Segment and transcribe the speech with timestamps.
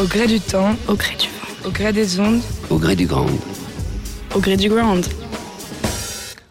[0.00, 2.40] Au gré du temps, au gré du vent, au gré des ondes,
[2.70, 3.26] au gré du grand,
[4.32, 5.00] au gré du grand.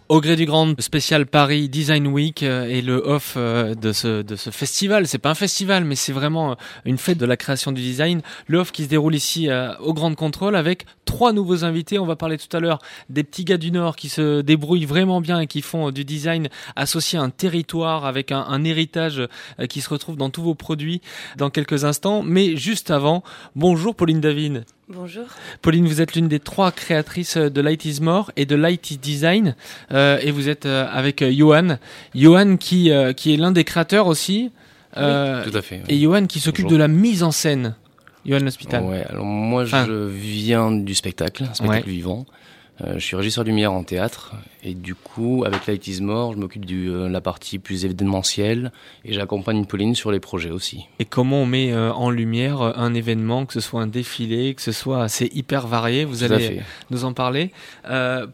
[0.09, 4.21] Au gré du Grand spécial Paris Design Week euh, et le off euh, de ce,
[4.21, 6.55] de ce festival, c'est pas un festival mais c'est vraiment euh,
[6.85, 8.21] une fête de la création du design.
[8.47, 9.49] Le off qui se déroule ici
[9.81, 11.99] au Grand Contrôle avec trois nouveaux invités.
[11.99, 12.79] On va parler tout à l'heure
[13.09, 16.47] des petits gars du Nord qui se débrouillent vraiment bien et qui font du design
[16.77, 19.27] associé à un territoire avec un, un héritage
[19.67, 21.01] qui se retrouve dans tous vos produits
[21.35, 22.23] dans quelques instants.
[22.23, 23.23] Mais juste avant,
[23.55, 24.63] bonjour Pauline Davine.
[24.89, 25.25] Bonjour.
[25.61, 28.97] Pauline, vous êtes l'une des trois créatrices de Light is More et de Light is
[28.97, 29.53] Design.
[29.91, 31.77] Euh, et vous êtes euh, avec euh, Johan.
[32.15, 34.49] Johan qui, qui est l'un des créateurs aussi.
[34.93, 35.81] tout à fait.
[35.89, 37.75] Et Johan qui s'occupe de la mise en scène.
[38.25, 38.83] Johan L'Hospital.
[38.83, 42.25] Ouais, alors moi je viens du spectacle, spectacle vivant.
[42.81, 46.37] Euh, je suis régisseur lumière en théâtre et du coup, avec Light is More, je
[46.37, 48.71] m'occupe de euh, la partie plus événementielle
[49.03, 50.85] et j'accompagne Pauline sur les projets aussi.
[50.99, 54.61] Et comment on met euh, en lumière un événement, que ce soit un défilé, que
[54.61, 56.61] ce soit assez hyper varié Vous allez
[56.91, 57.51] nous en parler.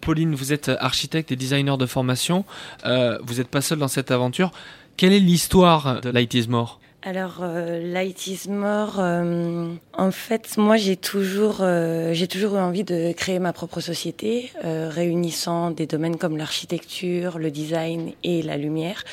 [0.02, 2.46] Pauline, vous êtes architecte et designer de formation.
[2.84, 4.52] vous n'êtes pas seul dans cette aventure.
[4.98, 10.58] Quelle est l'histoire de Light is More alors, euh, Light is More, euh, en fait,
[10.58, 15.86] moi, j'ai toujours, euh, j'ai toujours eu envie de créer ma propre société, réunissant des
[15.86, 19.04] domaines comme l'architecture, le design et la lumière.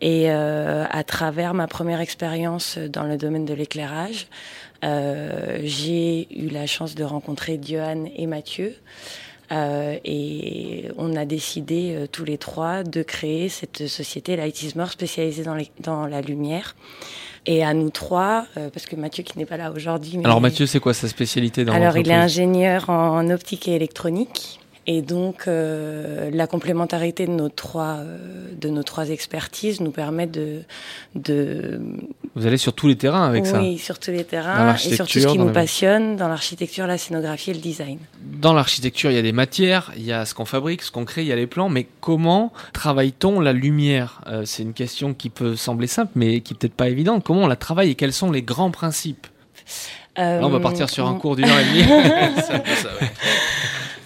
[0.00, 4.26] Et à travers ma première expérience dans le domaine de l'éclairage,
[4.82, 8.74] j'ai eu la chance de rencontrer Diane et Mathieu.
[9.52, 14.72] Euh, et on a décidé euh, tous les trois de créer cette société Light is
[14.76, 16.76] More spécialisée dans, dans la lumière.
[17.46, 20.20] Et à nous trois, euh, parce que Mathieu qui n'est pas là aujourd'hui.
[20.22, 24.60] Alors Mathieu, c'est quoi sa spécialité dans Alors il est ingénieur en optique et électronique.
[24.92, 30.26] Et donc, euh, la complémentarité de nos trois euh, de nos trois expertises nous permet
[30.26, 30.62] de
[31.14, 31.80] de.
[32.34, 33.60] Vous allez sur tous les terrains avec ça.
[33.60, 36.98] Oui, sur tous les terrains et sur tout ce qui nous passionne dans l'architecture, la
[36.98, 37.98] scénographie et le design.
[38.20, 41.04] Dans l'architecture, il y a des matières, il y a ce qu'on fabrique, ce qu'on
[41.04, 41.68] crée, il y a les plans.
[41.68, 44.22] Mais comment travaille-t-on la lumière?
[44.26, 47.22] Euh, C'est une question qui peut sembler simple, mais qui peut-être pas évidente.
[47.22, 49.28] Comment on la travaille et quels sont les grands principes?
[50.16, 51.84] Là, on va partir sur un cours d'une heure et demie.
[52.42, 52.60] ça,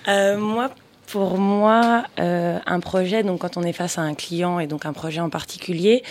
[0.08, 0.70] euh, moi,
[1.06, 4.86] pour moi, euh, un projet, donc quand on est face à un client et donc
[4.86, 6.02] un projet en particulier,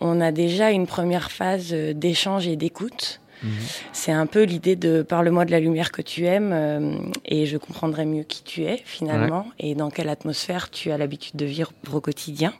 [0.00, 3.20] on a déjà une première phase euh, d'échange et d'écoute.
[3.42, 3.50] Mhm.
[3.92, 7.58] C'est un peu l'idée de parle-moi de la lumière que tu aimes euh, et je
[7.58, 11.72] comprendrai mieux qui tu es finalement et dans quelle atmosphère tu as l'habitude de vivre
[11.92, 12.54] au quotidien.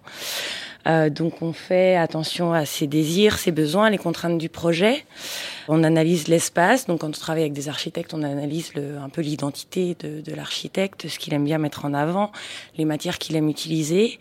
[0.86, 5.04] Euh, donc on fait attention à ses désirs, ses besoins, les contraintes du projet.
[5.68, 6.86] On analyse l'espace.
[6.86, 10.34] Donc quand on travaille avec des architectes, on analyse le, un peu l'identité de, de
[10.34, 12.32] l'architecte, ce qu'il aime bien mettre en avant,
[12.78, 14.18] les matières qu'il aime utiliser.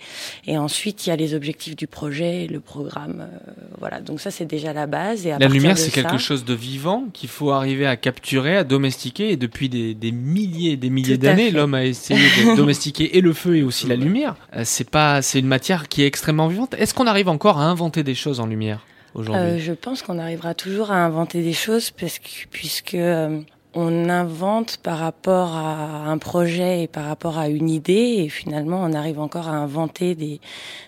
[0.47, 3.27] Et ensuite, il y a les objectifs du projet, le programme.
[3.31, 4.01] Euh, voilà.
[4.01, 5.25] Donc ça, c'est déjà la base.
[5.25, 9.31] Et la lumière, c'est quelque chose de vivant qu'il faut arriver à capturer, à domestiquer.
[9.31, 13.33] Et depuis des, des milliers des milliers d'années, l'homme a essayé de domestiquer et le
[13.33, 14.35] feu et aussi la lumière.
[14.55, 16.75] Euh, c'est pas, c'est une matière qui est extrêmement vivante.
[16.77, 18.81] Est-ce qu'on arrive encore à inventer des choses en lumière?
[19.17, 23.39] Euh, je pense qu'on arrivera toujours à inventer des choses parce que, puisque euh,
[23.73, 28.81] on invente par rapport à un projet et par rapport à une idée et finalement
[28.83, 30.39] on arrive encore à inventer des,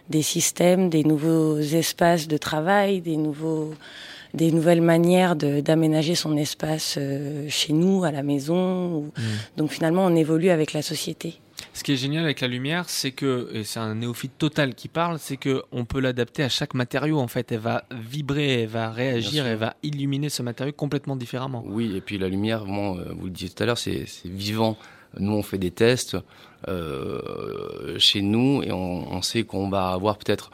[0.10, 3.74] des systèmes, des nouveaux espaces de travail, des nouveaux
[4.34, 9.02] des nouvelles manières d'aménager son espace euh, chez nous, à la maison.
[9.02, 9.22] Mmh.
[9.56, 11.40] Donc finalement, on évolue avec la société.
[11.78, 14.88] Ce qui est génial avec la lumière, c'est que, et c'est un néophyte total qui
[14.88, 17.20] parle, c'est que on peut l'adapter à chaque matériau.
[17.20, 21.64] En fait, elle va vibrer, elle va réagir, elle va illuminer ce matériau complètement différemment.
[21.68, 24.76] Oui, et puis la lumière, vraiment, euh, vous le disiez tout à l'heure, c'est vivant.
[25.20, 26.18] Nous, on fait des tests
[26.68, 30.50] euh, chez nous et on, on sait qu'on va avoir peut-être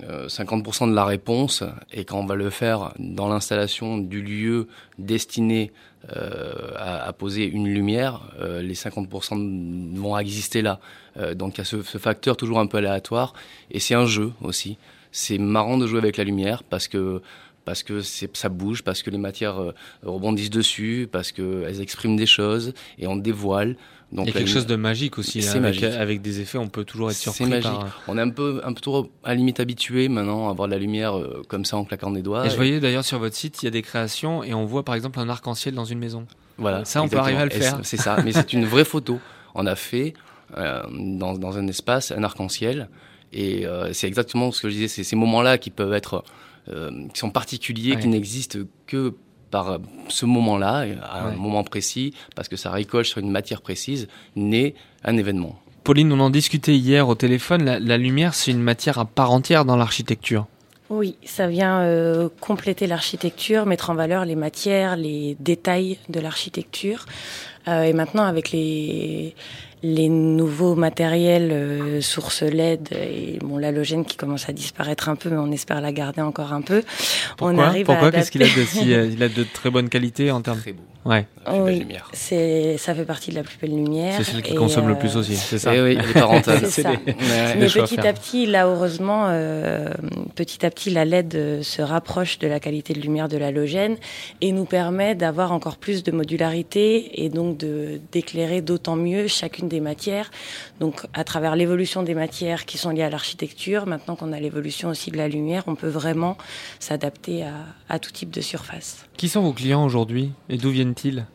[0.00, 4.66] 50% euh, de la réponse et quand on va le faire dans l'installation du lieu
[4.98, 5.70] destiné
[6.16, 10.80] euh, à, poser une lumière, euh, les 50% vont exister là.
[11.34, 13.32] donc il y a ce, facteur toujours un peu aléatoire
[13.70, 14.78] et c'est un jeu aussi.
[15.10, 17.22] C'est marrant de jouer avec la lumière parce que
[17.64, 19.60] parce que ça bouge, parce que les matières
[20.02, 23.76] rebondissent dessus, parce qu'elles expriment des choses et on dévoile.
[24.10, 25.40] Donc il y a quelque chose de magique aussi.
[25.40, 27.44] Là, avec, avec, des effets, on peut toujours être surpris.
[27.44, 27.70] C'est magique.
[28.06, 30.72] On est un peu, un peu trop à la limite habitué maintenant à voir de
[30.72, 32.46] la lumière euh, comme ça en claquant des doigts.
[32.46, 34.82] Et, je voyais d'ailleurs sur votre site, il y a des créations et on voit
[34.82, 36.26] par exemple un arc-en-ciel dans une maison.
[36.56, 36.86] Voilà.
[36.86, 37.80] Ça, on peut arriver à le faire.
[37.82, 39.20] C'est ça, mais c'est une vraie photo.
[39.54, 40.14] On a fait
[40.56, 42.88] euh, dans, dans, un espace un arc-en-ciel
[43.34, 44.88] et euh, c'est exactement ce que je disais.
[44.88, 46.24] C'est ces moments-là qui peuvent être,
[47.12, 49.14] qui sont particuliers, qui n'existent que
[49.50, 49.78] par
[50.08, 54.74] ce moment-là, à un moment précis, parce que ça récolte sur une matière précise, naît
[55.04, 55.58] un événement.
[55.84, 59.64] Pauline, on en discutait hier au téléphone, la, lumière, c'est une matière à part entière
[59.64, 60.46] dans l'architecture.
[60.90, 67.06] Oui, ça vient euh, compléter l'architecture, mettre en valeur les matières, les détails de l'architecture.
[67.68, 69.34] Euh, et maintenant, avec les,
[69.82, 75.30] les nouveaux matériels euh, source LED et bon l'halogène qui commence à disparaître un peu,
[75.30, 76.82] mais on espère la garder encore un peu.
[77.36, 80.30] Pourquoi on arrive Pourquoi Qu'est-ce qu'il a de si, il a de très bonne qualité
[80.30, 80.82] en termes Très beau.
[81.04, 81.26] Ouais.
[81.50, 84.14] oui, c'est ça fait partie de la plus belle lumière.
[84.18, 85.74] C'est celle qui consomme le plus aussi, c'est ça.
[85.74, 86.66] Et oui, elle est pas rentable.
[86.68, 86.92] c'est ça.
[87.06, 89.88] Mais petit à petit, là heureusement, euh,
[90.34, 93.96] petit à petit, la LED se rapproche de la qualité de lumière de l'halogène
[94.42, 99.67] et nous permet d'avoir encore plus de modularité et donc de d'éclairer d'autant mieux chacune
[99.68, 100.30] des matières.
[100.80, 104.88] Donc à travers l'évolution des matières qui sont liées à l'architecture, maintenant qu'on a l'évolution
[104.88, 106.36] aussi de la lumière, on peut vraiment
[106.80, 107.54] s'adapter à,
[107.88, 109.04] à tout type de surface.
[109.16, 111.26] Qui sont vos clients aujourd'hui et d'où viennent-ils?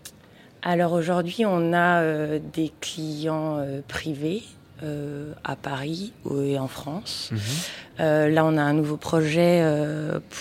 [0.66, 4.44] Alors aujourd'hui, on a euh, des clients euh, privés.
[4.82, 6.12] Euh, à Paris
[6.46, 7.30] et en France.
[7.32, 8.34] Mhm.
[8.34, 9.64] Là, on a un nouveau projet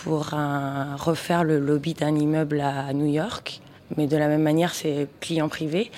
[0.02, 3.60] pour un, refaire le lobby d'un immeuble à New York.
[3.96, 5.90] Mais de la même manière, c'est client privé.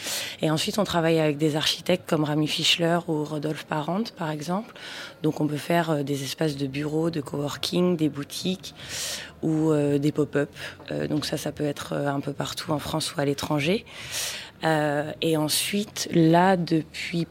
[0.43, 4.75] Et ensuite, on travaille avec des architectes comme Rami Fischler ou Rodolphe Parent, par exemple.
[5.23, 8.75] Donc, on peut faire euh, des espaces de bureaux, de coworking, des boutiques
[9.43, 10.51] ou euh, des pop-up.
[10.91, 13.85] Euh, donc, ça, ça peut être un peu partout en France ou à l'étranger.
[15.21, 17.27] Et ensuite, là, depuis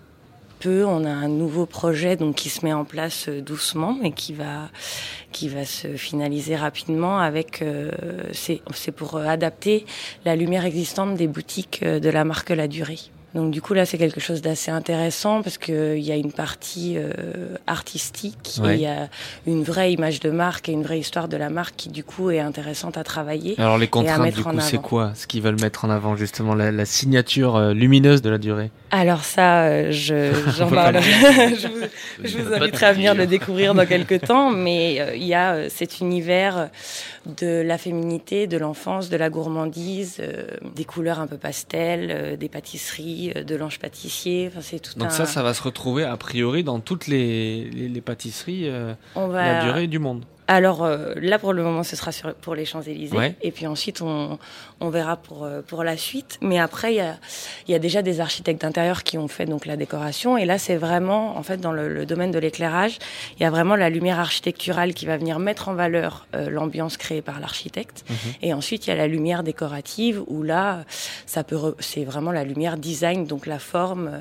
[0.64, 4.12] peu, on a un nouveau projet donc qui se met en place euh, doucement et
[4.12, 4.70] qui va
[5.32, 7.92] qui va se finaliser rapidement avec euh,
[8.32, 9.86] c'est c'est pour euh, adapter
[10.26, 13.00] la lumière existante des boutiques de la marque La Durée.
[13.34, 16.32] Donc du coup là c'est quelque chose d'assez intéressant parce que il y a une
[16.32, 18.74] partie euh, artistique Ouais.
[18.74, 19.10] et il y a
[19.48, 22.30] une vraie image de marque et une vraie histoire de la marque qui du coup
[22.30, 23.56] est intéressante à travailler.
[23.58, 25.14] Alors les contraintes du coup, c'est quoi?
[25.16, 28.70] Ce qu'ils veulent mettre en avant justement la, la signature lumineuse de la durée?
[28.96, 31.02] Alors ça, euh, je, j'en parle.
[31.02, 31.86] je vous,
[32.24, 35.56] je vous inviterai à venir le découvrir dans quelques temps, mais euh, il y a
[35.56, 36.70] euh, cet univers
[37.26, 40.46] de la féminité, de l'enfance, de la gourmandise, euh,
[40.76, 44.52] des couleurs un peu pastel, des pâtisseries, de l'ange pâtissier.
[44.52, 45.12] Enfin, c'est tout Donc un.
[45.12, 48.70] ça, ça va se retrouver a priori dans toutes les, les, les pâtisseries
[49.16, 49.54] on va.
[49.54, 50.24] la durée du monde.
[50.48, 53.16] Alors euh, là, pour le moment, ce sera sur, pour les Champs-Élysées.
[53.18, 53.36] Ouais.
[53.42, 54.38] Et puis ensuite, on,
[54.82, 56.38] on verra pour, euh, pour la suite.
[56.42, 57.16] Mais après, il y a,
[57.68, 60.38] y a déjà des architectes d'intérieur qui ont fait donc la décoration.
[60.38, 62.98] Et là, c'est vraiment, en fait, dans le, le domaine de l'éclairage,
[63.38, 66.98] il y a vraiment la lumière architecturale qui va venir mettre en valeur euh, l'ambiance
[66.98, 68.04] créée par l'architecte.
[68.10, 68.16] Mhm.
[68.42, 70.84] Et ensuite, il y a la lumière décorative où là,
[71.26, 74.08] ça peut, re- c'est vraiment la lumière design, donc la forme.
[74.14, 74.20] euh,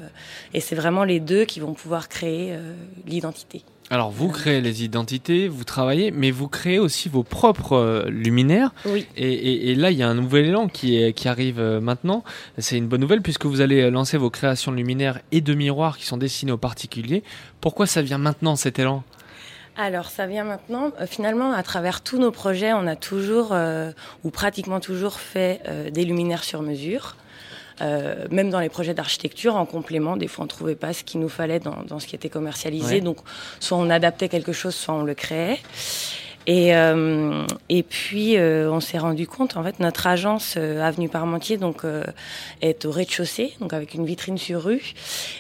[0.55, 2.75] et c'est vraiment les deux qui vont pouvoir créer euh,
[3.07, 3.63] l'identité.
[3.93, 8.73] Alors vous créez les identités, vous travaillez, mais vous créez aussi vos propres euh, luminaires.
[8.87, 9.07] Oui.
[9.19, 11.79] Et, et- et là, il y a un nouvel élan qui, est, qui arrive euh,
[11.79, 12.25] maintenant.
[12.57, 15.99] C'est une bonne nouvelle puisque vous allez lancer vos créations de luminaires et de miroirs
[15.99, 17.23] qui sont destinés aux particuliers.
[17.61, 19.05] Pourquoi ça vient maintenant cet élan?
[19.77, 20.91] Alors, ça vient maintenant.
[20.99, 23.93] Euh, finalement, à travers tous nos projets, on a toujours, euh,
[24.25, 27.17] ou pratiquement toujours, fait euh, des luminaires sur mesure.
[27.83, 31.21] Euh, même dans les projets d'architecture, en complément, des fois on trouvait pas ce qu'il
[31.21, 32.97] nous fallait dans, dans ce qui était commercialisé.
[32.97, 33.01] Ouais.
[33.01, 33.19] Donc,
[33.61, 35.59] soit on adaptait quelque chose, soit on le créait.
[36.47, 41.09] Et, euh, et puis, euh, on s'est rendu compte, en fait, notre agence euh, Avenue
[41.09, 42.05] Parmentier donc, euh,
[42.61, 44.93] est au rez-de-chaussée, donc avec une vitrine sur rue.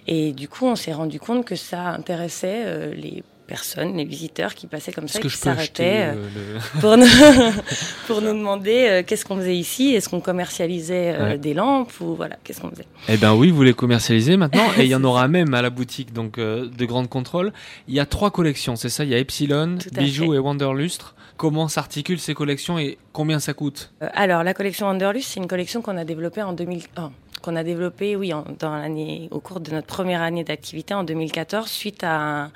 [0.06, 4.54] Et du coup, on s'est rendu compte que ça intéressait euh, les personnes, les visiteurs
[4.54, 6.28] qui passaient comme ça, et qui s'arrêtaient euh,
[6.74, 7.06] le- pour nous,
[8.06, 11.38] pour nous demander euh, qu'est-ce qu'on faisait ici, est-ce qu'on commercialisait euh, Ouais.
[11.38, 12.86] des lampes ou voilà, qu'est-ce qu'on faisait?
[13.08, 15.70] Eh ben oui, vous les commercialisez maintenant et il y en aura même à la
[15.70, 17.52] boutique donc euh, de Grande Contrôle.
[17.88, 19.04] Il y a trois collections, c'est ça?
[19.04, 20.36] Il y a Epsilon, Bijoux fait.
[20.36, 21.14] et Wanderlustre.
[21.36, 23.92] Comment s'articulent ces collections et combien ça coûte?
[24.00, 27.08] Alors, la collection Wanderlust, c'est une collection qu'on a développée en 2000, oh,
[27.42, 31.04] qu'on a développée, oui, en- dans l'année, au cours de notre première année d'activité en
[31.04, 32.52] 2014, suite à un-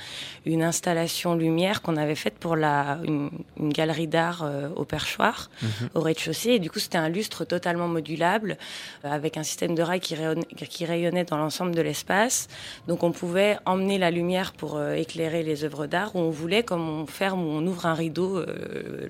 [0.47, 5.51] une installation lumière qu'on avait faite pour la, une, une galerie d'art euh, au perchoir,
[5.95, 6.51] au rez-de-chaussée.
[6.53, 8.57] Et du coup, c'était un lustre totalement modulable,
[9.05, 12.49] euh, avec un système de rails qui rayonnait, qui rayonnait dans l'ensemble de l'espace.
[12.89, 16.63] Donc, on pouvait emmener la lumière pour euh, éclairer les œuvres d'art où on voulait,
[16.63, 18.43] comme on ferme ou on ouvre un rideau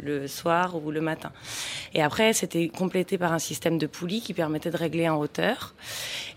[0.02, 1.30] le soir ou le matin.
[1.94, 5.65] Et après, c'était complété par un système de poulies qui permettait de régler en hauteur.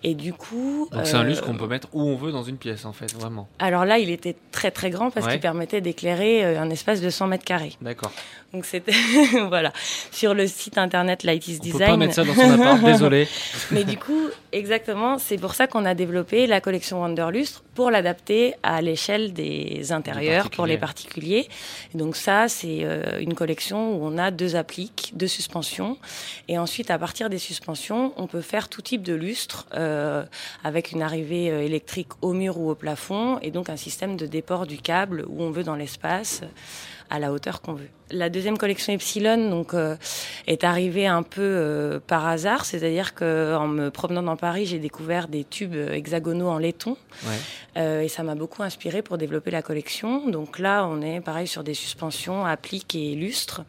[0.04, 2.44] Et du coup, Donc c'est un euh, lustre qu'on peut mettre où on veut dans
[2.44, 3.50] une pièce en fait, vraiment.
[3.60, 5.34] alors là, il était très très grand parce Ouais.
[5.34, 7.74] qu'il permettait d'éclairer euh, un espace de 100 mètres carrés.
[7.82, 8.12] D'accord.
[8.54, 8.94] Donc c'était
[9.48, 9.72] voilà
[10.12, 11.80] sur le site internet Light is On Design.
[11.80, 13.28] peut pas mettre ça dans son appart, désolé.
[13.72, 18.56] Mais du coup, exactement, c'est pour ça qu'on a développé la collection Wanderlustre pour l'adapter
[18.64, 21.48] à l'échelle des intérieurs pour les particuliers.
[21.94, 25.98] Et donc ça, c'est euh, une collection où on a deux appliques, deux suspensions,
[26.48, 30.24] et ensuite à partir des suspensions, on peut faire tout type de lustre euh,
[30.64, 34.26] avec une arrivée euh, électrique au mur ou au plafond, et donc un système de
[34.26, 36.42] déport du câble où on veut dans l'espace
[37.10, 37.90] à la hauteur qu'on veut.
[38.12, 39.74] La deuxième collection Epsilon donc
[40.48, 45.28] est arrivée un peu par hasard, c'est-à-dire que en me promenant dans Paris, j'ai découvert
[45.28, 46.98] des tubes hexagonaux en laiton
[47.76, 50.28] et ça m'a beaucoup inspiré pour développer la collection.
[50.30, 53.62] Donc là, on est pareil sur des suspensions, appliques et lustres.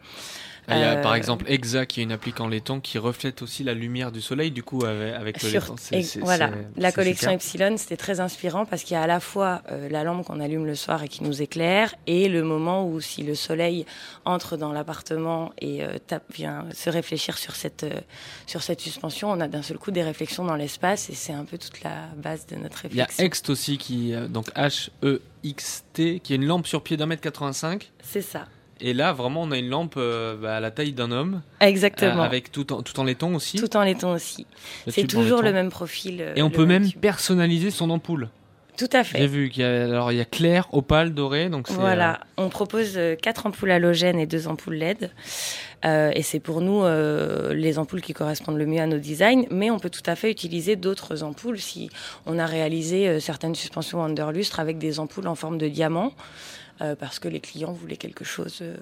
[0.69, 3.63] Il y a par exemple Exa qui est une applique en laiton qui reflète aussi
[3.63, 5.75] la lumière du soleil du coup avec, le laiton.
[6.21, 9.89] voilà, la collection Epsilon c'était très inspirant parce qu'il y a à la fois euh,
[9.89, 13.23] la lampe qu'on allume le soir et qui nous éclaire et le moment où si
[13.23, 13.85] le soleil
[14.25, 17.99] entre dans l'appartement et euh, tape, vient se réfléchir sur cette, euh,
[18.45, 21.45] sur cette suspension, on a d'un seul coup des réflexions dans l'espace et c'est un
[21.45, 23.05] peu toute la base de notre réflexion.
[23.09, 26.67] Il y a Ext aussi qui donc H E X T qui est une lampe
[26.67, 27.91] sur pied d'un mètre 85.
[28.03, 28.45] C'est ça.
[28.81, 31.41] Et là, vraiment, on a une lampe euh, bah, à la taille d'un homme.
[31.59, 32.21] Exactement.
[32.21, 33.57] Euh, avec tout en, tout en laiton aussi.
[33.57, 34.47] Tout en laiton aussi.
[34.87, 36.17] C'est toujours le même profil.
[36.21, 38.29] Euh, Et on peut même personnaliser son ampoule.
[38.77, 39.19] Tout à fait.
[39.19, 42.21] J'ai vu qu'il y a alors il y a clair, opale, doré, donc voilà.
[42.37, 45.11] On propose quatre ampoules halogènes et deux ampoules LED,
[45.83, 46.83] et c'est pour nous
[47.53, 49.43] les ampoules qui correspondent le mieux à nos designs.
[49.51, 51.91] Mais on peut tout à fait utiliser d'autres ampoules si
[52.25, 56.13] on a réalisé certaines suspensions underlustre avec des ampoules en forme de diamant.
[56.81, 58.75] Euh, parce que les clients voulaient quelque chose euh,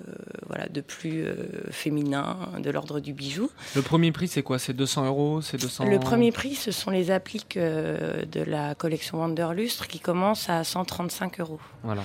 [0.47, 1.33] voilà, de plus euh,
[1.69, 3.49] féminin, de l'ordre du bijou.
[3.75, 4.57] Le premier prix, c'est quoi?
[4.57, 9.19] C'est 200 euros C'est 200 Le premier prix, ce sont les appliques de la collection
[9.19, 11.59] Wanderlustre qui commencent à 135 euros.
[11.83, 12.03] Voilà.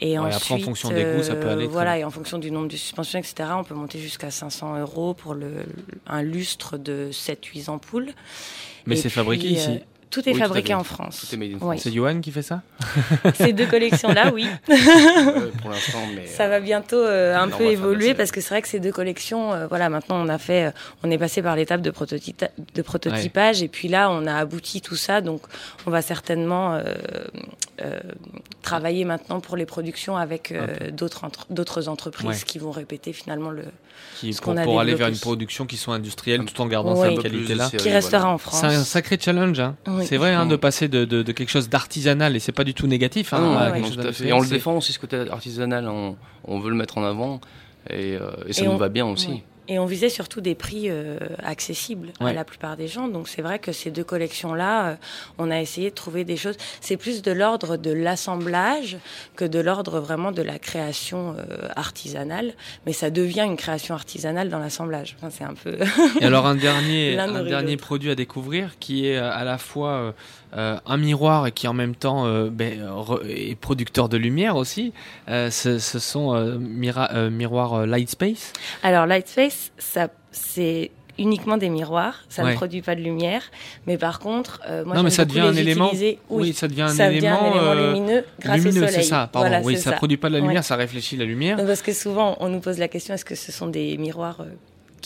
[0.00, 1.66] Et ensuite, après, en fonction des goûts, ça peut aller.
[1.66, 5.12] Voilà, et en fonction du nombre de suspensions, etc., on peut monter jusqu'à 500 euros
[5.12, 5.64] pour le,
[6.06, 8.12] un lustre de 7-8 ampoules.
[8.86, 11.26] Mais c'est fabriqué ici tout est fabriqué en France.
[11.78, 12.62] C'est Johan qui fait ça
[13.34, 14.46] Ces deux collections-là, oui.
[15.60, 18.68] pour l'instant, mais ça va bientôt euh, un peu évoluer parce que c'est vrai que
[18.68, 20.70] ces deux collections, euh, voilà, maintenant on a fait, euh,
[21.02, 21.92] on est passé par l'étape de,
[22.74, 25.42] de prototypage et puis là on a abouti tout ça, donc
[25.86, 26.80] on va certainement
[28.62, 30.54] travailler maintenant pour les productions avec
[30.92, 33.64] d'autres d'autres entreprises qui vont répéter finalement le
[34.18, 37.70] qui, pour, aller vers une production qui soit industrielle tout en gardant cette qualité-là.
[37.70, 38.60] Qui restera en France.
[38.60, 39.60] C'est un sacré challenge.
[39.60, 39.76] Hein.
[40.04, 42.86] C'est vrai hein, de passer de, de, quelque chose d'artisanal et c'est pas du tout
[42.86, 43.32] négatif.
[43.32, 43.74] Hein,
[44.22, 45.88] et on le défend aussi ce côté artisanal.
[45.88, 47.40] On, on, veut le mettre en avant
[47.90, 49.42] et, euh, et ça nous va bien aussi.
[49.68, 53.08] Et on visait surtout des prix euh, accessibles à la plupart des gens.
[53.08, 54.94] Donc c'est vrai que ces deux collections-là, euh,
[55.38, 56.56] on a essayé de trouver des choses.
[56.80, 58.96] C'est plus de l'ordre de l'assemblage
[59.34, 62.54] que de l'ordre vraiment de la création euh, artisanale.
[62.86, 65.16] Mais ça devient une création artisanale dans l'assemblage.
[65.18, 65.78] Enfin, c'est un peu.
[66.20, 70.14] Et alors un dernier, un dernier produit à découvrir qui est à la fois
[70.52, 72.88] un miroir et qui en même temps ben,
[73.28, 74.92] est producteur de lumière aussi.
[75.28, 78.52] Ce, sont miroirs Lightspace.
[78.82, 83.42] Alors Lightspace, ça c'est uniquement des miroirs, ça ne produit pas de lumière,
[83.86, 85.90] mais par contre, moi non, mais ça devient un élément.
[86.28, 88.90] Oui, ça devient un, élément, lumineux grâce au soleil.
[88.92, 89.28] c'est ça.
[89.32, 89.60] Pardon.
[89.64, 91.56] oui, ça, ne produit pas de la lumière, ça réfléchit la lumière.
[91.56, 94.44] parce que souvent, on nous pose la question est-ce que ce sont des miroirs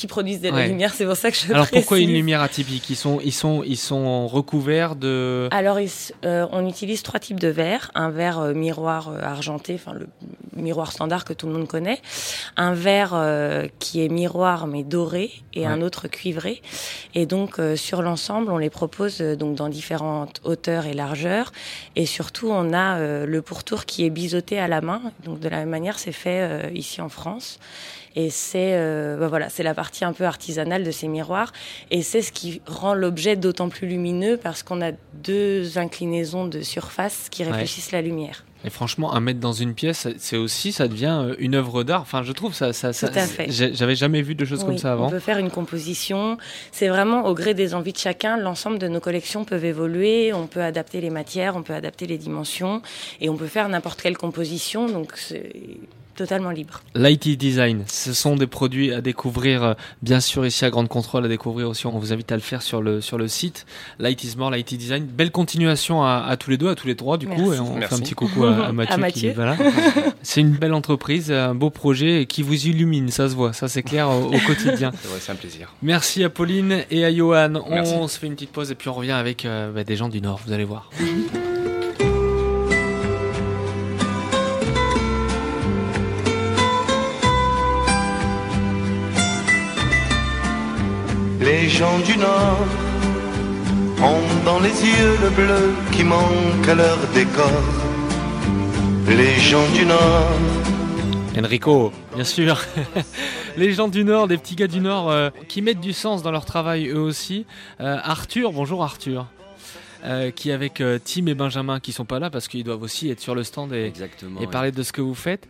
[0.01, 0.95] qui produisent de la lumière.
[0.95, 2.89] C'est pour ça que je Alors pourquoi une lumière atypique?
[2.89, 5.47] Ils sont, ils sont, ils sont recouverts de.
[5.51, 5.79] Alors
[6.25, 7.91] euh, on utilise trois types de verres.
[7.95, 10.09] Un verre euh, miroir euh, argenté, enfin le
[10.57, 12.01] miroir standard que tout le monde connaît.
[12.57, 13.15] Un verre
[13.79, 16.63] qui est miroir mais doré et un autre cuivré.
[17.15, 21.53] Et donc sur l'ensemble, on les propose donc dans différentes hauteurs et largeurs.
[21.97, 25.03] Et surtout, on a le pourtour qui est biseauté à la main.
[25.25, 27.59] Donc de la même manière, c'est fait ici en France.
[28.17, 31.53] Et c'est euh, bah voilà, c'est la partie un peu artisanale de ces miroirs.
[31.91, 36.61] Et c'est ce qui rend l'objet d'autant plus lumineux parce qu'on a deux inclinaisons de
[36.63, 38.45] surface qui réfléchissent la lumière.
[38.65, 42.03] Et franchement, un mettre dans une pièce, c'est aussi, ça devient euh, une œuvre d'art.
[42.03, 43.09] Enfin, je trouve ça, ça, ça
[43.49, 45.07] j'avais jamais vu de choses comme ça avant.
[45.07, 46.37] On peut faire une composition.
[46.73, 48.37] C'est vraiment au gré des envies de chacun.
[48.37, 50.33] L'ensemble de nos collections peuvent évoluer.
[50.33, 52.83] On peut adapter les matières, on peut adapter les dimensions,
[53.21, 54.89] et on peut faire n'importe quelle composition.
[54.89, 55.53] Donc, c'est
[56.21, 56.83] totalement libre.
[56.95, 61.25] Lighty Design, ce sont des produits à découvrir, euh, bien sûr ici à Grande Contrôle,
[61.25, 61.87] à découvrir aussi.
[61.87, 63.65] On vous invite à le faire sur le sur le site.
[63.99, 65.07] Light is more, Lighty Design.
[65.07, 67.55] Belle continuation à, tous les deux, à tous les trois du coup.
[67.55, 69.33] Et on fait un petit coucou à, Mathieu.
[69.35, 69.57] voilà.
[70.23, 73.83] c'est une belle entreprise, un beau projet qui vous illumine, ça se voit, ça c'est
[73.83, 74.91] clair au, quotidien.
[75.21, 75.73] C'est un plaisir.
[75.83, 77.55] Merci à Pauline et à Johan.
[77.67, 80.11] On, se fait une petite pause et puis on revient avec euh, bah, des gens
[80.11, 80.91] du Nord, vous allez voir.
[91.61, 92.67] Les gens du Nord
[94.03, 97.51] ont dans les yeux le bleu qui manque à leur décor.
[99.07, 100.31] Les gens du Nord.
[101.39, 102.59] Enrico, bien sûr.
[103.59, 106.31] les gens du Nord, les petits gars du Nord euh, qui mettent du sens dans
[106.31, 107.45] leur travail eux aussi.
[107.83, 109.27] Euh, Arthur, bonjour Arthur.
[110.03, 113.21] Euh, qui avec Tim et Benjamin qui sont pas là parce qu'ils doivent aussi être
[113.21, 113.93] sur le stand et,
[114.41, 115.47] et parler de ce que vous faites.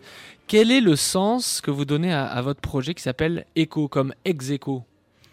[0.47, 4.83] Quel est le sens que vous donnez à, votre projet qui s'appelle Echo, comme ex-echo?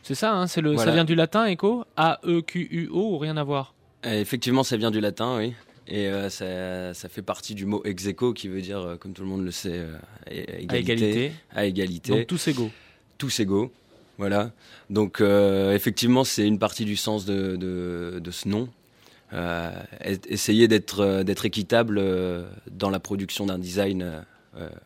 [0.03, 1.85] C'est ça, hein, c'est le, ça vient du latin, Echo?
[1.97, 3.75] A-E-Q-U-O ou rien à voir?
[4.05, 5.55] Effectivement, ça vient du latin, oui.
[5.91, 9.23] Et euh, ça, fait partie du mot ex aequo qui veut dire, euh, comme tout
[9.23, 9.97] le monde le sait, euh,
[10.69, 12.11] égalité, à égalité.
[12.11, 12.71] Donc tous égaux.
[13.17, 13.73] Tous égaux,
[14.19, 14.53] voilà.
[14.91, 18.69] Donc effectivement, c'est une partie du sens de, de, ce nom.
[20.29, 22.01] essayer d'être d'être équitable
[22.71, 24.25] dans la production d'un design.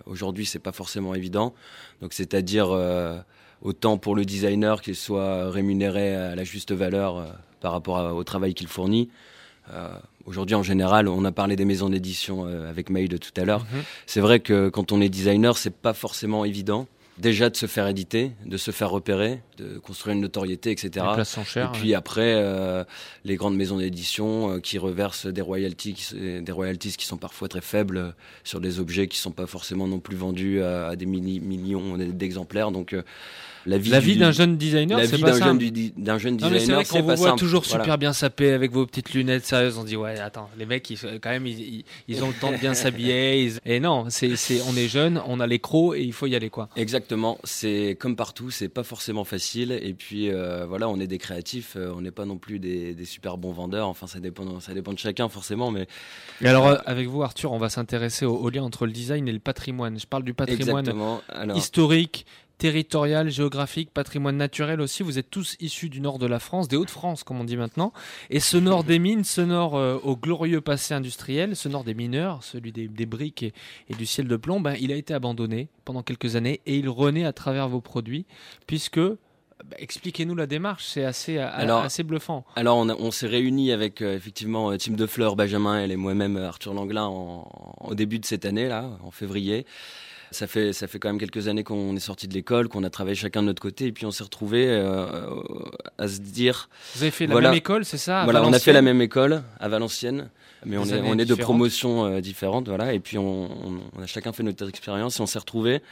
[0.07, 1.53] Aujourd'hui, c'est pas forcément évident.
[2.01, 2.69] Donc c'est-à-dire
[3.63, 8.55] autant pour le designer qu'il soit rémunéré à la juste valeur par rapport au travail
[8.55, 9.09] qu'il fournit.
[10.25, 13.61] Aujourd'hui, en général, on a parlé des maisons d'édition euh, avec Mail tout à l'heure.
[13.61, 13.83] Mhm.
[14.07, 16.87] C'est vrai que quand on est designer, c'est pas forcément évident.
[17.19, 21.07] Déjà de se faire éditer, de se faire repérer, de construire une notoriété, etc.
[21.57, 22.85] et puis après, euh,
[23.25, 27.49] les grandes maisons d'édition euh, qui reversent des royalties, qui, des royalties qui sont parfois
[27.49, 31.97] très faibles sur des objets qui sont pas forcément non plus vendus à, des millions
[31.99, 32.71] d'exemplaires.
[32.71, 32.95] Donc
[33.67, 35.59] la vie, d'un jeune designer, c'est pas d'un jeune,
[35.97, 39.47] d'un jeune designer, c'est pas vous voit toujours super bien sapé avec vos petites lunettes
[39.47, 42.51] sérieuses, on dit ouais, attends, les mecs, ils, quand même, ils, ils, ont le temps
[42.51, 43.53] de bien s'habiller.
[43.67, 44.35] Et non, c'est,
[44.69, 46.69] on est jeune, on a les crocs et il faut y aller quoi.
[46.77, 47.39] Exactement.
[47.45, 49.43] C'est comme partout, c'est pas forcément facile.
[49.61, 52.95] Et puis euh, voilà, on est des créatifs, euh, on n'est pas non plus des,
[52.95, 53.89] des, super bons vendeurs.
[53.89, 55.87] Enfin, ça dépend, ça dépend de chacun forcément, mais.
[56.41, 59.33] Et alors, euh, avec vous, Arthur, on va s'intéresser au, lien entre le design et
[59.33, 59.99] le patrimoine.
[59.99, 60.91] Je parle du patrimoine
[61.55, 62.27] historique
[62.63, 65.03] territorial, géographique, patrimoine naturel aussi.
[65.03, 67.93] Vous êtes tous issus du nord de la France, des Hauts-de-France, comme on dit maintenant.
[68.31, 71.95] Et ce nord des mines, ce nord euh, au glorieux passé industriel, ce nord des
[71.95, 76.05] mineurs, celui des, briques et, du ciel de plomb, ben, il a été abandonné pendant
[76.05, 78.27] quelques années et il renaît à travers vos produits,
[78.69, 79.01] puisque
[79.65, 82.45] bah, Expliquez-nous la démarche, c'est assez, assez bluffant.
[82.57, 86.75] Alors, on, s'est réunis avec euh, effectivement euh, Tim De Fleur, Benjamin et moi-même Arthur
[86.75, 89.67] Langlin au début de cette année, là, en février.
[90.33, 92.91] Ça fait, ça fait quand même quelques années qu'on est sorti de l'école, qu'on a
[92.91, 95.05] travaillé chacun de notre côté, et puis on s'est retrouvé euh,
[95.99, 96.71] à se dire.
[96.95, 99.43] Vous avez fait la même école, c'est ça Voilà, on a fait la même école
[99.61, 100.31] à Valenciennes,
[100.65, 104.07] mais on est, on est de promotions euh, différentes, voilà, et puis on, on, a
[104.07, 105.83] chacun fait notre expérience et on s'est retrouvé.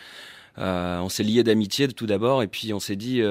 [0.58, 3.22] Euh, on s'est lié d'amitié tout d'abord, et puis on s'est dit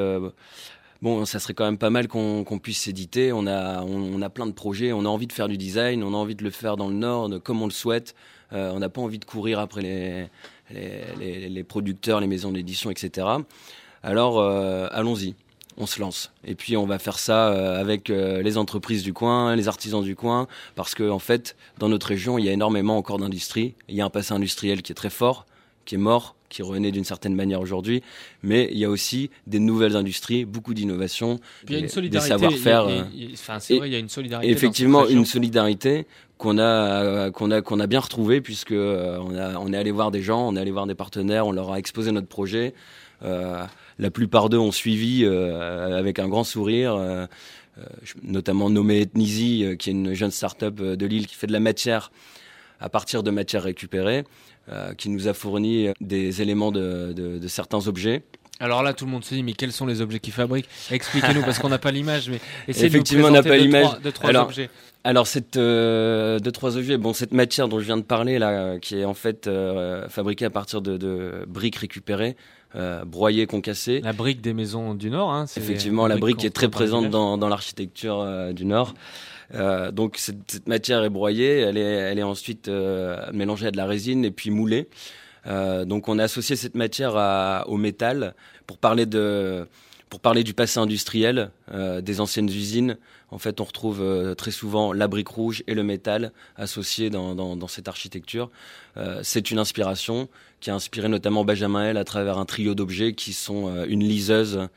[1.01, 3.31] bon, ça serait quand même pas mal qu'on puisse s'éditer.
[3.31, 6.13] On a, on, a plein de projets, on a envie de faire du design, on
[6.13, 8.15] a envie de le faire dans le Nord, comme on le souhaite.
[8.53, 13.27] Euh, on n'a pas envie de courir après les, les, producteurs, les maisons d'édition, etc.
[14.01, 15.35] Alors, euh, allons-y,
[15.77, 16.31] on se lance.
[16.43, 20.15] Et puis, on va faire ça euh, avec les entreprises du coin, les artisans du
[20.15, 23.75] coin, parce qu'en en fait, dans notre région, il y a énormément encore d'industrie.
[23.87, 25.45] Il y a un passé industriel qui est très fort,
[25.85, 28.01] qui est mort, qui renaît d'une certaine manière aujourd'hui,
[28.43, 32.87] mais il y a aussi des nouvelles industries, beaucoup d'innovations, des, savoir-faire.
[33.59, 34.51] c'est vrai, il y a une solidarité.
[34.51, 36.07] Effectivement, une solidarité
[36.37, 39.91] qu'on a qu'on a qu'on a bien retrouvé puisque euh, on, a, on est allé
[39.91, 42.73] voir des gens, on est allé voir des partenaires, on leur a exposé notre projet.
[43.23, 43.65] Euh,
[43.97, 47.25] la plupart d'eux ont suivi euh, avec un grand sourire, euh,
[48.23, 52.11] notamment nommé Ethnisi, qui est une jeune start-up de Lille qui fait de la matière
[52.79, 54.23] à partir de matières récupérées,
[54.97, 58.21] qui nous a fourni des éléments de, de, de certains objets.
[58.59, 60.67] Alors là, tout le monde se dit, mais quels sont les objets qu'ils fabriquent?
[60.91, 62.29] Expliquez-nous, parce qu'on n'a pas l'image.
[62.29, 63.99] Mais Effectivement, on n'a pas l'image.
[64.03, 64.69] De trois, objets.
[65.05, 66.97] Alors, cette euh, deux trois objets.
[66.97, 70.43] Bon, cette matière dont je viens de parler là, qui est en fait euh, fabriquée
[70.45, 72.35] à partir de, de briques récupérées,
[72.75, 74.01] euh, broyées, concassées.
[74.01, 75.31] La brique des maisons du Nord.
[75.31, 78.93] Hein, Effectivement, la brique est très présente dans, dans l'architecture euh, du Nord.
[79.55, 83.71] Euh, donc cette, cette, matière est broyée, elle est, elle est ensuite euh, mélangée à
[83.71, 84.87] de la résine et puis moulée.
[85.45, 88.35] Donc on a associé cette matière à, au métal
[88.67, 89.65] pour parler de
[90.09, 92.97] pour parler du passé industriel euh, des anciennes usines.
[93.31, 97.35] En fait, on retrouve euh, très souvent la brique rouge et le métal associés dans,
[97.35, 98.49] dans, cette architecture.
[98.97, 100.27] Euh, c'est une inspiration
[100.61, 104.67] qui a inspiré notamment Benjamin L à travers un trio d'objets qui sont une liseuse,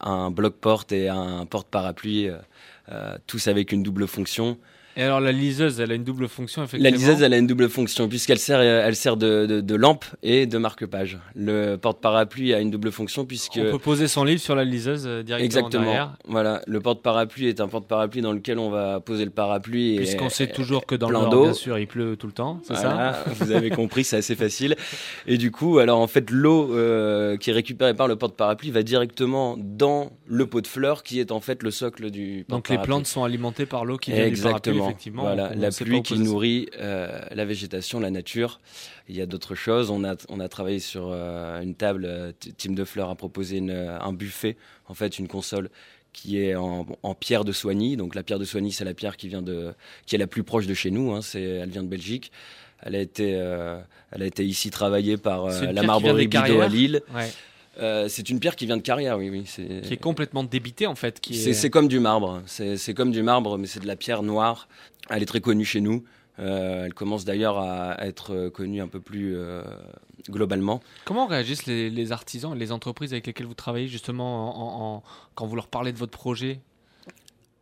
[0.00, 2.28] un bloc-porte et un porte-parapluie,
[3.28, 4.58] tous avec une double fonction.
[4.96, 6.90] Et alors la liseuse, elle a une double fonction effectivement.
[6.90, 10.04] La liseuse, elle a une double fonction puisqu'elle sert, elle sert de, de, de, lampe
[10.22, 11.18] et de marque-page.
[11.34, 15.04] Le porte-parapluie a une double fonction puisque on peut poser son livre sur la liseuse
[15.06, 15.84] euh, directement Exactement.
[15.84, 16.16] Derrière.
[16.28, 19.96] Voilà, le porte-parapluie est un porte-parapluie dans lequel on va poser le parapluie.
[19.96, 22.76] Puisqu'on sait toujours que dans le Nord, bien sûr, il pleut tout le temps, c'est
[22.76, 24.76] ça Vous avez compris, c'est assez facile.
[25.26, 28.82] Et du coup, alors en fait, l'eau euh, qui est récupérée par le porte-parapluie va
[28.82, 32.44] directement dans le pot de fleurs qui est en fait le socle du.
[32.48, 34.58] Donc les plantes sont alimentées par l'eau qui vient Exactement.
[34.58, 35.22] du parapluie effectivement.
[35.22, 38.60] Voilà, la pluie qui nourrit euh, la végétation, la nature.
[39.08, 39.90] Il y a d'autres choses.
[39.90, 42.04] On a, on a travaillé sur euh, une table.
[42.06, 45.70] Euh, Team de Fleurs a proposé une, un buffet, en fait, une console
[46.12, 47.96] qui est en, en, pierre de Soigny.
[47.96, 49.74] Donc la pierre de Soigny, c'est la pierre qui vient de,
[50.06, 51.12] qui est la plus proche de chez nous.
[51.12, 52.30] Hein, c'est, elle vient de Belgique.
[52.82, 57.02] elle a été, elle a été ici travaillée par la marbrerie Bidot à Lille.
[57.78, 59.44] C'est une pierre qui vient de Carrière, oui, oui.
[59.44, 61.20] Qui est complètement débitée en fait.
[61.30, 62.42] C'est comme du marbre.
[62.46, 64.68] C'est comme du marbre, mais c'est de la pierre noire.
[65.10, 66.04] Elle est très connue chez nous.
[66.40, 69.62] Euh, elle commence d'ailleurs à, être connue un peu plus euh,
[70.28, 70.80] globalement.
[71.04, 75.02] Comment réagissent les, artisans, les entreprises avec lesquelles vous travaillez justement
[75.34, 76.60] quand vous leur parlez de votre projet?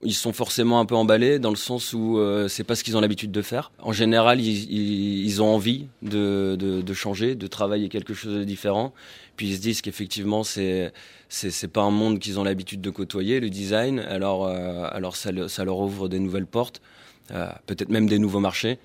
[0.02, 2.96] Ils sont forcément un peu emballés dans le sens où euh, c'est pas ce qu'ils
[2.96, 3.70] ont l'habitude de faire.
[3.80, 8.92] En général, ils, ont envie de, changer, de travailler quelque chose de différent.
[9.36, 10.92] Puis ils se disent qu'effectivement, c'est
[11.28, 14.00] c'est pas un monde qu'ils ont l'habitude de côtoyer, le design.
[14.00, 16.82] Alors alors ça, ça leur ouvre des nouvelles portes.
[17.30, 18.78] Euh, peut-être même des nouveaux marchés.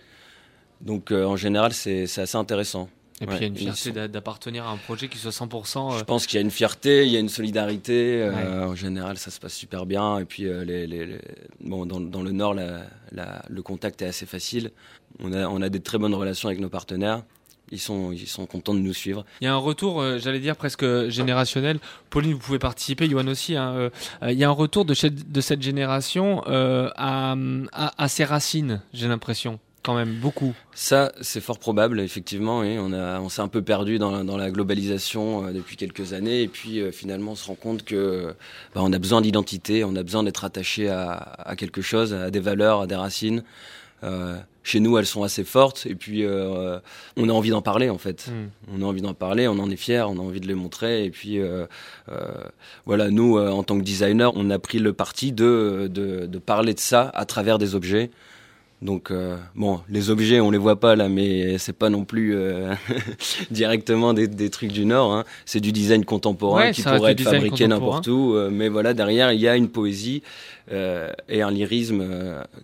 [0.82, 2.90] Donc euh, en général, c'est assez intéressant.
[3.20, 5.96] Et puis il y a une fierté d'appartenir à un projet qui soit 100%.
[5.96, 8.30] Euh, Je pense qu'il y a une fierté, il y a une solidarité.
[8.62, 10.20] en général, ça se passe super bien.
[10.20, 11.20] Et puis les,
[11.62, 14.72] bon, dans, dans, le Nord, le contact est assez facile.
[15.20, 17.24] On a, on a des très bonnes relations avec nos partenaires
[17.72, 19.26] ils sont, ils sont contents de nous suivre.
[19.42, 21.80] Il y a un retour, euh, j'allais dire presque générationnel.
[22.10, 23.56] Pauline, vous pouvez participer, Yohan aussi.
[23.56, 23.90] Hein, euh,
[24.24, 27.36] euh, il y a un retour de, de cette génération à,
[27.72, 29.60] à, ses racines, j'ai l'impression.
[29.84, 30.54] Quand même, beaucoup.
[30.74, 32.60] Ça, c'est fort probable, effectivement.
[32.60, 32.78] Oui.
[32.80, 36.42] On, a, on s'est un peu perdu dans, dans la globalisation depuis quelques années.
[36.42, 38.36] Et puis, finalement, on se rend compte que
[38.76, 42.32] bah, on a besoin d'identité, on a besoin d'être attaché à, à, quelque chose, à
[42.32, 43.44] des valeurs, à des racines.
[44.04, 46.78] Euh, chez nous, elles sont assez fortes et puis euh,
[47.16, 48.28] on a envie d'en parler en fait.
[48.28, 48.50] Hmm.
[48.76, 51.06] On a envie d'en parler, on en est fier, on a envie de les montrer
[51.06, 51.66] et puis euh,
[52.86, 56.80] voilà, nous en tant que designer, on a pris le parti de, de, parler de
[56.80, 58.12] ça à travers des objets.
[58.82, 59.12] Donc
[59.56, 62.38] bon, les objets, on les voit pas là, mais c'est pas non plus
[63.52, 65.13] directement des, des, trucs du Nord.
[65.13, 65.24] Hein.
[65.46, 68.36] C'est du design contemporain qui pourrait être fabriqué n'importe où.
[68.52, 70.22] mais voilà, derrière, il y a une poésie
[70.70, 72.06] et un lyrisme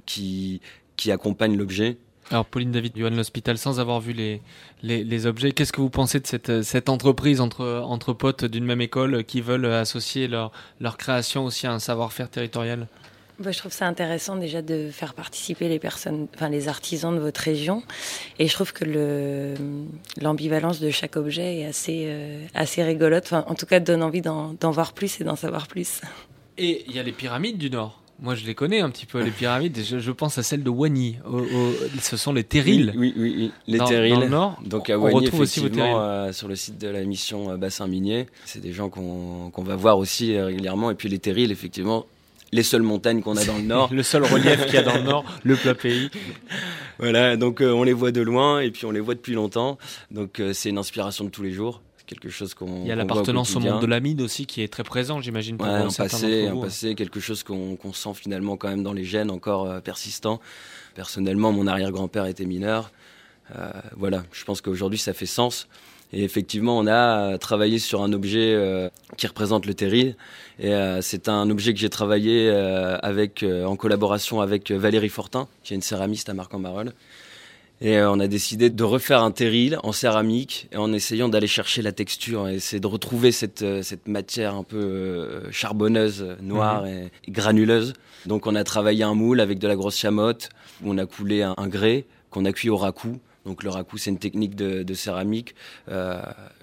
[0.05, 0.61] qui
[0.97, 1.97] qui accompagne l'objet.
[2.31, 4.41] Alors Pauline David, Johan L'Hospital, sans avoir vu les,
[4.81, 8.81] les, objets, qu'est-ce que vous pensez de cette, cette entreprise entre, entre potes d'une même
[8.81, 12.87] école qui veulent associer leur, leur création aussi à un savoir-faire territorial?
[13.39, 17.19] Bah, je trouve ça intéressant déjà de faire participer les personnes, enfin les artisans de
[17.19, 17.83] votre région,
[18.39, 19.53] et je trouve que le
[20.21, 23.23] l'ambivalence de chaque objet est assez euh, assez rigolote.
[23.25, 26.01] Enfin, en tout cas, donne envie d'en voir plus et d'en savoir plus.
[26.57, 28.03] Et il y a les pyramides du Nord.
[28.23, 29.77] Moi, je les connais un petit peu, les pyramides.
[29.77, 31.17] Je, pense à celle de Wani.
[31.99, 32.93] ce sont les terrils.
[32.95, 34.13] Oui, oui, oui, les terrils.
[34.13, 34.61] Dans le nord.
[34.65, 38.27] Donc à Wani, effectivement, euh, sur le site de la mission euh, Bassin Minier.
[38.45, 40.91] C'est des gens qu'on va voir aussi euh, régulièrement.
[40.91, 42.05] Et puis les terrils, effectivement,
[42.53, 43.89] les seules montagnes qu'on a dans le nord.
[43.93, 46.09] le seul relief qu'il y a dans le nord, le plat pays.
[46.99, 49.77] Voilà, donc on les voit de loin et puis on les voit depuis longtemps.
[50.11, 52.81] Donc c'est une inspiration de tous les jours quelque chose qu'on.
[52.81, 55.61] Il y a l'appartenance au, monde de l'amide aussi qui est très présent, j'imagine.
[55.61, 59.31] Ouais, un passé, un passé, quelque chose qu'on sent finalement quand même dans les gènes
[59.31, 60.39] encore euh, persistant.
[60.95, 62.91] Personnellement, mon arrière-grand-père était mineur.
[63.55, 65.67] Euh, voilà, je pense qu'aujourd'hui ça fait sens.
[66.13, 70.15] Et effectivement, on a travaillé sur un objet euh, qui représente le terril.
[70.59, 70.71] Et
[71.01, 72.47] c'est un objet que j'ai travaillé
[73.01, 76.93] avec, en collaboration avec Valérie Fortin, qui est une céramiste à Marc-en-Barœul.
[77.83, 81.47] Et euh, on a décidé de refaire un terril en céramique et en essayant d'aller
[81.47, 86.37] chercher la texture et essayer de retrouver cette, euh, cette matière un peu euh, charbonneuse,
[86.41, 87.09] noire mhm.
[87.27, 87.91] et, granuleuse.
[88.25, 90.47] Donc on a travaillé un moule avec de la grosse chamotte,
[90.85, 93.19] on a coulé un, grès qu'on a cuit au raku.
[93.45, 95.55] Donc le raku, c'est une technique de, de céramique
[95.89, 96.21] euh,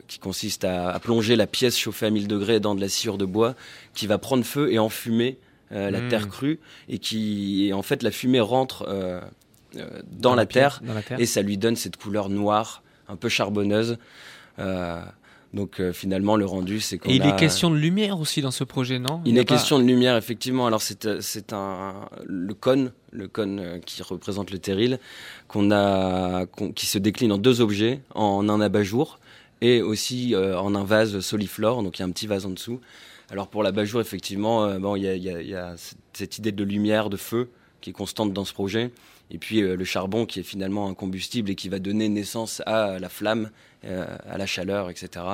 [0.09, 3.19] qui consiste à, à, plonger la pièce chauffée à 1000 degrés dans de la sciure
[3.19, 3.55] de bois
[3.95, 5.39] qui va prendre feu et enfumer
[5.73, 6.09] euh, la mhm.
[6.09, 9.21] terre crue et qui, et en fait, la fumée rentre euh,
[9.77, 10.83] euh, dans, la, terre,
[11.17, 13.99] et ça lui donne cette couleur noire, un peu charbonneuse.
[15.53, 17.11] Euh, donc euh, finalement, le rendu, c'est qu'on.
[17.11, 19.21] Et il est question de lumière aussi dans ce projet, non?
[19.25, 20.67] Il, est question de lumière, effectivement.
[20.67, 24.99] Alors c'est c'est un le cône, le cône qui représente le terril,
[25.49, 29.19] qu'on a qui se décline en deux objets, en un abat-jour
[29.63, 31.83] et aussi en un vase soliflore.
[31.83, 32.81] Donc il y a un petit vase en dessous.
[33.31, 35.75] Alors pour l'abat-jour, effectivement, bon, il y a, y, y a
[36.13, 38.91] cette idée de lumière, de feu qui est constante dans ce projet
[39.31, 42.63] et puis euh, le charbon qui est finalement un combustible et qui va donner naissance
[42.67, 43.51] à la flamme,
[43.85, 45.25] euh, à la chaleur, etc.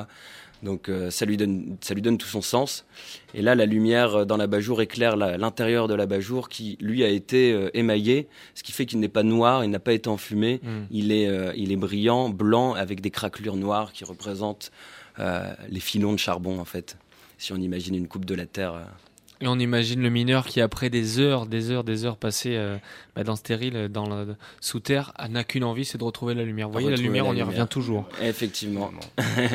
[0.63, 2.87] Donc euh, ça lui donne ça lui donne tout son sens.
[3.35, 8.29] Et là, la lumière dans l'abat-jour éclaire l'intérieur de l'abat-jour qui lui a été émaillé,
[8.55, 10.61] ce qui fait qu'il n'est pas noir, il n'a pas été enfumé.
[10.91, 14.71] Il est il est brillant, blanc avec des craquelures noires qui représentent
[15.19, 16.97] les filons de charbon en fait.
[17.39, 18.87] Si on imagine une coupe de la terre
[19.41, 22.77] Et on imagine le mineur qui, après des heures, des heures, des heures passées euh,
[23.17, 26.67] bah, dans stérile, dans le, sous terre, n'a qu'une envie, c'est de retrouver la lumière.
[26.69, 28.07] Vous voyez, la lumière, on y revient toujours.
[28.23, 28.91] Effectivement.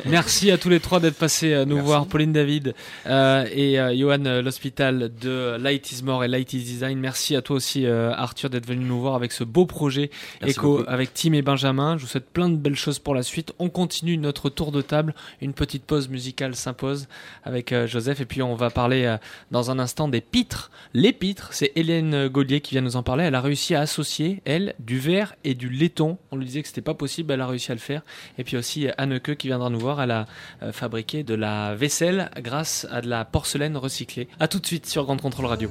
[0.07, 2.73] Merci à tous les trois d'être passés à nous voir, Pauline David
[3.05, 6.99] euh, et euh, Johan euh, L'Hospital de Light is More et Light is Design.
[6.99, 10.09] Merci à toi aussi, euh, Arthur, d'être venu nous voir avec ce beau projet
[10.41, 11.97] Echo avec Tim et Benjamin.
[11.97, 13.53] Je vous souhaite plein de belles choses pour la suite.
[13.59, 15.13] On continue notre tour de table.
[15.39, 17.07] Une petite pause musicale s'impose
[17.43, 19.15] avec Joseph et puis on va parler
[19.51, 20.71] dans un un instant des pitres.
[20.93, 23.23] Les pitres, c'est Hélène Gaulier qui vient nous en parler.
[23.23, 26.17] Elle a réussi à associer, elle, du verre et du laiton.
[26.31, 28.03] On lui disait que c'était pas possible, elle a réussi à le faire.
[28.37, 30.01] Et puis aussi Anneke qui viendra nous voir.
[30.01, 30.27] Elle a
[30.63, 34.27] euh, fabriqué de la vaisselle grâce à de la porcelaine recyclée.
[34.39, 35.69] A tout de suite sur Grande Contrôle Radio.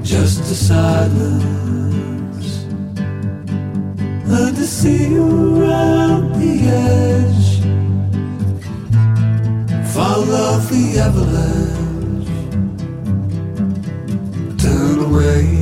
[0.03, 2.49] just a silence.
[4.27, 6.55] And to see you around the
[6.91, 7.63] edge,
[9.95, 12.29] follow the avalanche,
[14.61, 15.54] turn away.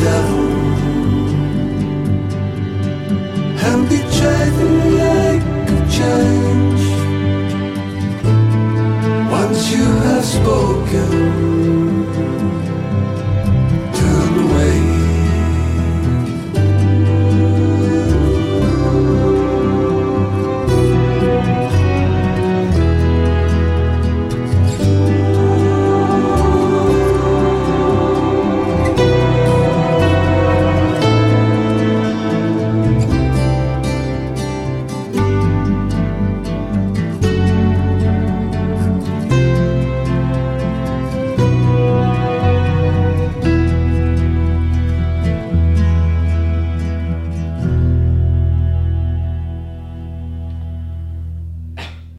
[0.00, 0.53] devil.